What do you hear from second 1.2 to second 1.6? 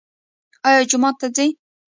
ته ځئ؟